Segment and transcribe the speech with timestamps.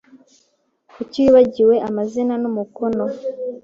[0.93, 3.05] Kuki wibagiwe Amazina n’umukono